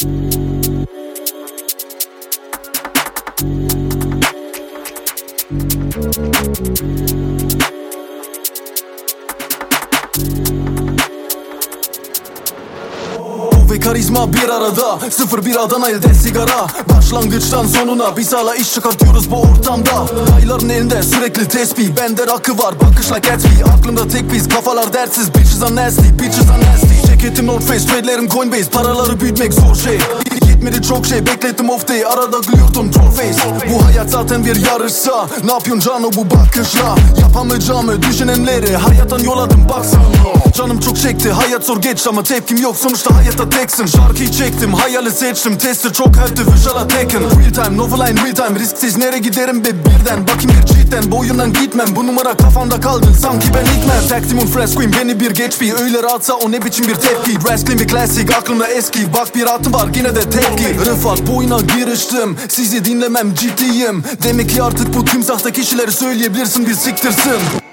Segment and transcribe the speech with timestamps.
[0.00, 0.34] Thank
[7.62, 7.77] you.
[13.70, 14.98] Ve karizma bir arada.
[15.10, 16.66] Sıfır bir Adana elde sigara.
[16.96, 20.06] Başlangıçtan sonuna biz hala iş çıkartıyoruz bu ortamda.
[20.32, 25.62] Dayıların elinde sürekli tesbih Bende rakı var bakışla Gatsby Aklımda tek biz kafalar dertsiz Bitches
[25.62, 27.06] are nasty, bitches are nasty.
[27.06, 29.98] Ceketim North Face, trade'lerim Coinbase Paraları büyütmek zor şey.
[30.40, 33.40] Gitmedi çok şey beklettim off day Arada gülüyordum troll face.
[33.74, 36.96] Bu hayat zaten bir yarışsa Ne yapıyorsun Cano bu bakışla?
[37.20, 40.02] Yapamayacağımı düşünenleri Hayattan yoladım baksana.
[40.56, 41.32] Canım çok çekti.
[41.32, 42.76] Hayat zor geçti ama tepkim yok.
[42.76, 43.86] Sonuçta hayatta teksin.
[43.86, 45.58] Şarkıyı çektim hayali seçtim.
[45.58, 48.58] Testi çok hepti visual'a taken Real time novel line real time.
[48.58, 50.22] Risksiz nereye giderim be birden?
[50.22, 51.86] Bakayım bir cidden boyundan gitmem.
[51.96, 56.34] Bu numara kafamda kaldı sanki ben ilkmen Taktimun fresh beni bir geç bir Öyle rahatsa
[56.34, 57.32] o ne biçim bir tepki?
[57.32, 59.12] Wrestling bir klasik aklımda eski.
[59.12, 60.90] Bak bir atım var yine de tepki.
[60.90, 62.36] Rıfat boyuna giriştim.
[62.48, 64.04] Sizi dinlemem ciddiyim.
[64.22, 67.67] Demek ki artık bu tüm sahte kişileri söyleyebilirsin bir siktirsin